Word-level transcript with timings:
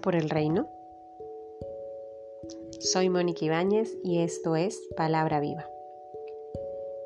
por 0.00 0.16
el 0.16 0.30
reino? 0.30 0.68
Soy 2.78 3.10
Mónica 3.10 3.44
Ibáñez 3.44 3.94
y 4.02 4.20
esto 4.20 4.56
es 4.56 4.80
Palabra 4.96 5.38
Viva. 5.38 5.66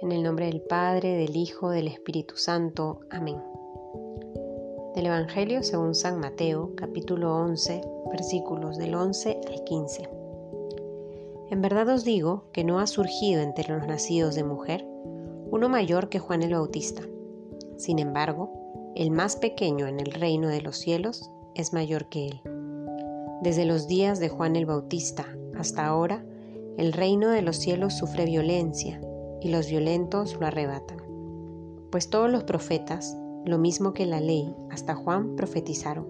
En 0.00 0.12
el 0.12 0.22
nombre 0.22 0.46
del 0.46 0.62
Padre, 0.62 1.10
del 1.10 1.36
Hijo, 1.36 1.68
del 1.68 1.88
Espíritu 1.88 2.38
Santo. 2.38 3.00
Amén. 3.10 3.36
Del 4.94 5.06
Evangelio 5.06 5.62
según 5.62 5.94
San 5.94 6.20
Mateo, 6.20 6.72
capítulo 6.74 7.36
11, 7.36 7.82
versículos 8.10 8.78
del 8.78 8.94
11 8.94 9.40
al 9.46 9.64
15. 9.64 10.08
En 11.50 11.60
verdad 11.60 11.90
os 11.90 12.02
digo 12.04 12.44
que 12.52 12.64
no 12.64 12.80
ha 12.80 12.86
surgido 12.86 13.42
entre 13.42 13.68
los 13.68 13.86
nacidos 13.86 14.34
de 14.34 14.44
mujer 14.44 14.86
uno 15.50 15.68
mayor 15.68 16.08
que 16.08 16.18
Juan 16.18 16.42
el 16.42 16.54
Bautista. 16.54 17.02
Sin 17.76 17.98
embargo, 17.98 18.92
el 18.94 19.10
más 19.10 19.36
pequeño 19.36 19.86
en 19.86 20.00
el 20.00 20.12
reino 20.12 20.48
de 20.48 20.62
los 20.62 20.78
cielos 20.78 21.30
es 21.58 21.72
mayor 21.72 22.06
que 22.08 22.28
él. 22.28 22.40
Desde 23.42 23.66
los 23.66 23.88
días 23.88 24.20
de 24.20 24.28
Juan 24.28 24.56
el 24.56 24.64
Bautista 24.64 25.26
hasta 25.58 25.84
ahora, 25.86 26.24
el 26.78 26.92
reino 26.92 27.30
de 27.30 27.42
los 27.42 27.56
cielos 27.56 27.94
sufre 27.94 28.24
violencia 28.24 29.00
y 29.40 29.48
los 29.48 29.68
violentos 29.68 30.38
lo 30.40 30.46
arrebatan. 30.46 30.98
Pues 31.90 32.08
todos 32.10 32.30
los 32.30 32.44
profetas, 32.44 33.18
lo 33.44 33.58
mismo 33.58 33.92
que 33.92 34.06
la 34.06 34.20
ley, 34.20 34.54
hasta 34.70 34.94
Juan 34.94 35.34
profetizaron. 35.34 36.06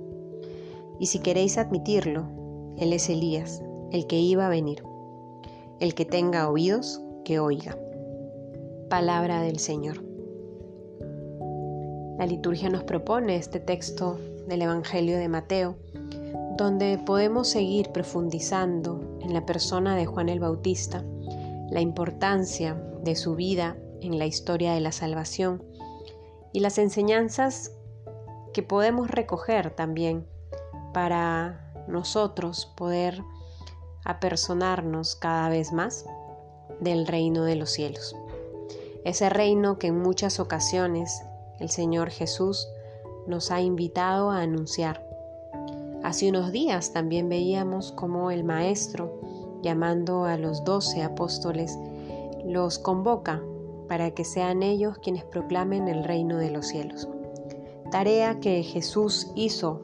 Y 1.00 1.06
si 1.06 1.20
queréis 1.20 1.56
admitirlo, 1.56 2.28
él 2.76 2.92
es 2.92 3.08
Elías, 3.08 3.62
el 3.90 4.06
que 4.06 4.18
iba 4.18 4.46
a 4.46 4.50
venir. 4.50 4.82
El 5.80 5.94
que 5.94 6.04
tenga 6.04 6.50
oídos, 6.50 7.00
que 7.24 7.38
oiga. 7.40 7.78
Palabra 8.90 9.40
del 9.40 9.58
Señor. 9.58 10.04
La 12.18 12.26
liturgia 12.26 12.68
nos 12.68 12.82
propone 12.82 13.36
este 13.36 13.60
texto 13.60 14.18
del 14.48 14.62
Evangelio 14.62 15.18
de 15.18 15.28
Mateo, 15.28 15.76
donde 16.56 16.98
podemos 16.98 17.48
seguir 17.48 17.90
profundizando 17.92 19.18
en 19.20 19.34
la 19.34 19.46
persona 19.46 19.94
de 19.94 20.06
Juan 20.06 20.28
el 20.28 20.40
Bautista, 20.40 21.04
la 21.70 21.80
importancia 21.80 22.74
de 23.04 23.14
su 23.14 23.36
vida 23.36 23.76
en 24.00 24.18
la 24.18 24.26
historia 24.26 24.72
de 24.72 24.80
la 24.80 24.92
salvación 24.92 25.62
y 26.52 26.60
las 26.60 26.78
enseñanzas 26.78 27.72
que 28.52 28.62
podemos 28.62 29.10
recoger 29.10 29.70
también 29.70 30.26
para 30.92 31.72
nosotros 31.86 32.72
poder 32.76 33.22
apersonarnos 34.04 35.14
cada 35.14 35.48
vez 35.48 35.72
más 35.72 36.06
del 36.80 37.06
reino 37.06 37.44
de 37.44 37.56
los 37.56 37.70
cielos. 37.70 38.16
Ese 39.04 39.28
reino 39.28 39.78
que 39.78 39.88
en 39.88 39.98
muchas 39.98 40.40
ocasiones 40.40 41.22
el 41.60 41.70
Señor 41.70 42.10
Jesús 42.10 42.66
nos 43.28 43.50
ha 43.50 43.60
invitado 43.60 44.30
a 44.30 44.40
anunciar. 44.40 45.06
Hace 46.02 46.28
unos 46.30 46.50
días 46.50 46.92
también 46.92 47.28
veíamos 47.28 47.92
cómo 47.92 48.30
el 48.30 48.42
Maestro, 48.42 49.20
llamando 49.62 50.24
a 50.24 50.36
los 50.38 50.64
doce 50.64 51.02
apóstoles, 51.02 51.78
los 52.44 52.78
convoca 52.78 53.42
para 53.88 54.12
que 54.12 54.24
sean 54.24 54.62
ellos 54.62 54.98
quienes 54.98 55.24
proclamen 55.24 55.88
el 55.88 56.04
reino 56.04 56.38
de 56.38 56.50
los 56.50 56.66
cielos. 56.66 57.08
Tarea 57.90 58.40
que 58.40 58.62
Jesús 58.62 59.30
hizo 59.34 59.82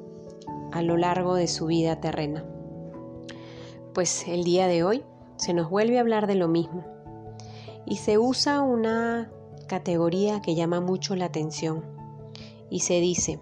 a 0.72 0.82
lo 0.82 0.96
largo 0.96 1.34
de 1.34 1.46
su 1.46 1.66
vida 1.66 2.00
terrena. 2.00 2.44
Pues 3.92 4.26
el 4.26 4.44
día 4.44 4.66
de 4.66 4.84
hoy 4.84 5.04
se 5.36 5.52
nos 5.52 5.68
vuelve 5.68 5.98
a 5.98 6.00
hablar 6.00 6.26
de 6.26 6.34
lo 6.34 6.48
mismo 6.48 6.84
y 7.86 7.96
se 7.96 8.18
usa 8.18 8.62
una 8.62 9.30
categoría 9.68 10.40
que 10.40 10.54
llama 10.54 10.80
mucho 10.80 11.16
la 11.16 11.26
atención 11.26 11.94
y 12.74 12.80
se 12.80 13.00
dice, 13.00 13.38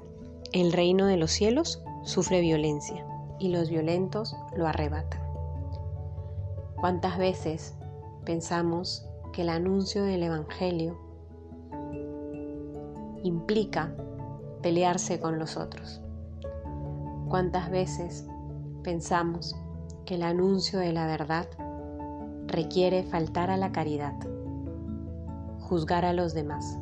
el 0.53 0.75
reino 0.75 1.07
de 1.07 1.17
los 1.17 1.31
cielos 1.31 1.83
sufre 2.03 2.43
violencia 2.43 3.07
y 3.39 3.49
los 3.49 3.71
violentos 3.71 4.37
lo 4.55 4.67
arrebatan. 4.67 5.23
¿Cuántas 6.79 7.17
veces 7.17 7.75
pensamos 8.27 9.09
que 9.33 9.41
el 9.41 9.49
anuncio 9.49 10.05
del 10.05 10.25
Evangelio 10.25 10.99
implica 13.23 13.97
pelearse 14.61 15.19
con 15.19 15.39
los 15.39 15.57
otros? 15.57 16.03
¿Cuántas 17.31 17.71
veces 17.71 18.27
pensamos 18.83 19.57
que 20.05 20.17
el 20.17 20.25
anuncio 20.25 20.79
de 20.79 20.93
la 20.93 21.07
verdad 21.07 21.49
requiere 22.49 23.03
faltar 23.03 23.51
a 23.51 23.57
la 23.57 23.73
caridad? 23.73 24.13
juzgar 25.73 26.05
a 26.05 26.13
los 26.13 26.35
demás, 26.35 26.79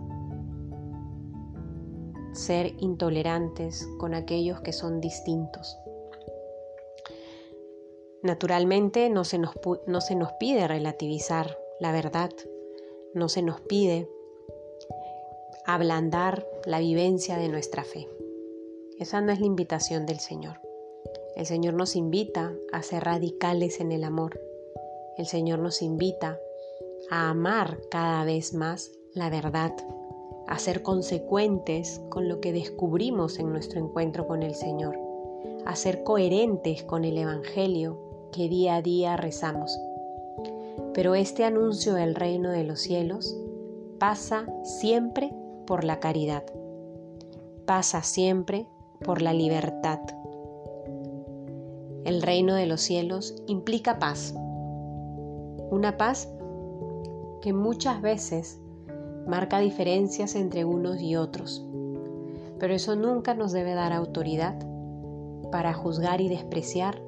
ser 2.41 2.75
intolerantes 2.79 3.87
con 3.99 4.15
aquellos 4.15 4.61
que 4.61 4.73
son 4.73 5.01
distintos. 5.01 5.79
Naturalmente 8.23 9.09
no 9.11 9.25
se 9.25 9.39
nos, 9.39 9.53
no 9.87 10.01
se 10.01 10.15
nos 10.15 10.33
pide 10.35 10.67
relativizar 10.67 11.59
la 11.79 11.93
verdad, 11.93 12.31
no 13.15 13.29
se 13.29 13.43
nos 13.43 13.61
pide 13.61 14.09
ablandar 15.65 16.47
la 16.67 16.81
vivencia 16.81 17.37
de 17.37 17.49
nuestra 17.49 17.85
fe. 17.85 18.09
Esa 18.99 19.21
no 19.21 19.33
es 19.33 19.41
la 19.41 19.47
invitación 19.47 20.05
del 20.05 20.21
Señor. 20.21 20.61
El 21.37 21.47
Señor 21.47 21.75
nos 21.75 21.97
invita 21.97 22.55
a 22.73 22.83
ser 22.83 23.05
radicales 23.05 23.81
en 23.81 23.93
el 23.93 24.05
amor. 24.05 24.39
El 25.17 25.27
Señor 25.27 25.59
nos 25.61 25.81
invita 25.81 26.39
a 27.11 27.31
amar 27.31 27.79
cada 27.91 28.25
vez 28.25 28.53
más 28.53 28.93
la 29.15 29.31
verdad, 29.31 29.73
a 30.51 30.59
ser 30.59 30.83
consecuentes 30.83 32.03
con 32.09 32.29
lo 32.29 32.41
que 32.41 32.53
descubrimos 32.53 33.39
en 33.39 33.51
nuestro 33.51 33.81
encuentro 33.81 34.27
con 34.27 34.43
el 34.43 34.57
Señor, 34.57 34.99
a 35.65 35.77
ser 35.77 36.03
coherentes 36.03 36.83
con 36.83 37.05
el 37.05 37.17
Evangelio 37.17 37.99
que 38.33 38.49
día 38.49 38.75
a 38.75 38.83
día 38.83 39.17
rezamos. 39.17 39.79
Pero 40.93 41.15
este 41.15 41.45
anuncio 41.45 41.95
del 41.95 42.17
reino 42.17 42.51
de 42.51 42.65
los 42.65 42.81
cielos 42.81 43.37
pasa 44.01 44.45
siempre 44.65 45.33
por 45.67 45.85
la 45.85 46.01
caridad, 46.01 46.45
pasa 47.65 48.03
siempre 48.03 48.67
por 49.05 49.23
la 49.23 49.33
libertad. 49.33 50.01
El 52.05 52.23
reino 52.23 52.57
de 52.57 52.67
los 52.67 52.81
cielos 52.81 53.37
implica 53.47 54.01
paz, 54.01 54.35
una 55.71 55.97
paz 55.97 56.29
que 57.41 57.53
muchas 57.53 58.03
veces 58.03 58.60
marca 59.27 59.61
diferencias 59.61 60.35
entre 60.35 60.65
unos 60.65 61.01
y 61.01 61.17
otros, 61.17 61.65
pero 62.59 62.75
eso 62.75 62.97
nunca 62.97 63.35
nos 63.35 63.53
debe 63.53 63.75
dar 63.75 63.93
autoridad 63.93 64.59
para 65.51 65.73
juzgar 65.75 66.21
y 66.21 66.29
despreciar 66.29 67.03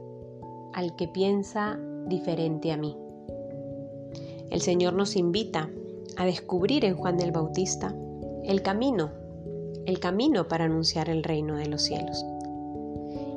al 0.72 0.96
que 0.96 1.08
piensa 1.08 1.78
diferente 2.06 2.72
a 2.72 2.76
mí. 2.76 2.96
El 4.50 4.60
Señor 4.60 4.94
nos 4.94 5.16
invita 5.16 5.70
a 6.16 6.26
descubrir 6.26 6.84
en 6.84 6.96
Juan 6.96 7.16
del 7.16 7.32
Bautista 7.32 7.94
el 8.44 8.62
camino, 8.62 9.10
el 9.86 9.98
camino 10.00 10.48
para 10.48 10.64
anunciar 10.64 11.08
el 11.08 11.22
reino 11.22 11.56
de 11.56 11.66
los 11.66 11.82
cielos. 11.82 12.24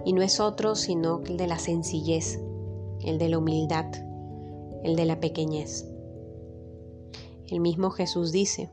Y 0.04 0.14
no 0.14 0.22
es 0.22 0.40
otro 0.40 0.76
sino 0.76 1.22
el 1.26 1.38
de 1.38 1.48
la 1.48 1.58
sencillez, 1.58 2.40
el 3.04 3.18
de 3.18 3.30
la 3.30 3.38
humildad, 3.38 3.86
el 4.84 4.96
de 4.96 5.06
la 5.06 5.20
pequeñez. 5.20 5.88
El 7.48 7.60
mismo 7.60 7.92
Jesús 7.92 8.32
dice, 8.32 8.72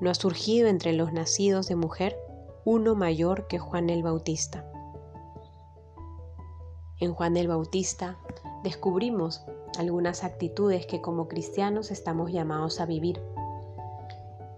no 0.00 0.10
ha 0.10 0.14
surgido 0.14 0.68
entre 0.68 0.92
los 0.92 1.12
nacidos 1.12 1.68
de 1.68 1.76
mujer 1.76 2.18
uno 2.64 2.94
mayor 2.94 3.46
que 3.46 3.58
Juan 3.58 3.90
el 3.90 4.02
Bautista. 4.02 4.64
En 6.98 7.14
Juan 7.14 7.36
el 7.36 7.48
Bautista 7.48 8.18
descubrimos 8.62 9.44
algunas 9.78 10.24
actitudes 10.24 10.86
que 10.86 11.00
como 11.00 11.28
cristianos 11.28 11.90
estamos 11.90 12.30
llamados 12.30 12.80
a 12.80 12.86
vivir. 12.86 13.20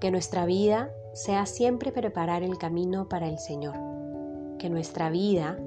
Que 0.00 0.10
nuestra 0.10 0.44
vida 0.44 0.90
sea 1.14 1.46
siempre 1.46 1.92
preparar 1.92 2.42
el 2.42 2.58
camino 2.58 3.08
para 3.08 3.28
el 3.28 3.38
Señor. 3.38 3.76
Que 4.58 4.68
nuestra 4.68 5.10
vida 5.10 5.58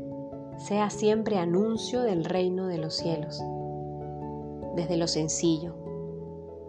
sea 0.57 0.89
siempre 0.89 1.38
anuncio 1.38 2.01
del 2.01 2.25
reino 2.25 2.68
de 2.68 2.77
los 2.77 2.95
cielos. 2.95 3.41
Desde 4.75 4.97
lo 4.97 5.07
sencillo, 5.07 5.75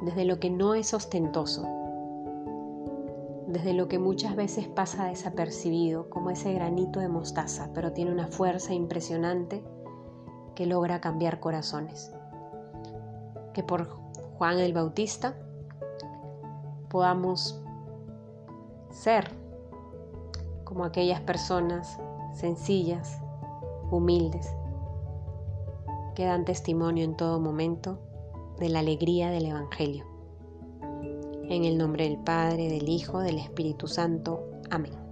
desde 0.01 0.25
lo 0.25 0.39
que 0.39 0.51
no 0.51 0.75
es 0.75 0.95
ostentoso, 0.95 1.67
desde 3.47 3.73
lo 3.73 3.89
que 3.89 3.99
muchas 3.99 4.37
veces 4.37 4.69
pasa 4.69 5.07
desapercibido, 5.07 6.11
como 6.11 6.31
ese 6.31 6.53
granito 6.53 7.01
de 7.01 7.09
mostaza, 7.09 7.71
pero 7.75 7.93
tiene 7.93 8.13
una 8.13 8.29
fuerza 8.29 8.75
impresionante 8.75 9.65
que 10.55 10.67
logra 10.67 11.01
cambiar 11.01 11.41
corazones. 11.41 12.13
Que 13.55 13.63
por 13.63 13.89
Juan 14.37 14.59
el 14.59 14.73
Bautista 14.73 15.35
podamos 16.89 17.61
ser 18.91 19.31
como 20.65 20.85
aquellas 20.85 21.21
personas 21.21 21.99
sencillas, 22.35 23.21
humildes, 23.91 24.49
que 26.15 26.27
dan 26.27 26.45
testimonio 26.45 27.05
en 27.05 27.17
todo 27.17 27.41
momento 27.41 27.99
de 28.59 28.69
la 28.69 28.81
alegría 28.81 29.31
del 29.31 29.47
Evangelio. 29.47 30.05
En 31.49 31.65
el 31.65 31.79
nombre 31.79 32.05
del 32.05 32.19
Padre, 32.19 32.69
del 32.69 32.89
Hijo, 32.89 33.21
del 33.21 33.39
Espíritu 33.39 33.87
Santo. 33.87 34.45
Amén. 34.71 35.08